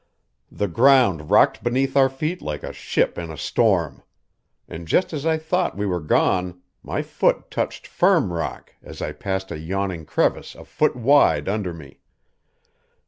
The 0.51 0.67
ground 0.67 1.29
rocked 1.29 1.61
beneath 1.63 1.95
our 1.95 2.09
feet 2.09 2.41
like 2.41 2.63
a 2.63 2.73
ship 2.73 3.19
in 3.19 3.29
a 3.29 3.37
storm; 3.37 4.01
and, 4.67 4.87
just 4.87 5.13
as 5.13 5.27
I 5.27 5.37
thought 5.37 5.77
we 5.77 5.85
were 5.85 5.99
gone, 5.99 6.59
my 6.81 7.03
foot 7.03 7.51
touched 7.51 7.85
firm 7.85 8.33
rock 8.33 8.73
as 8.81 8.99
I 9.03 9.11
passed 9.11 9.51
a 9.51 9.59
yawning 9.59 10.05
crevice 10.07 10.55
a 10.55 10.65
foot 10.65 10.95
wide 10.95 11.47
under 11.47 11.71
me. 11.71 11.99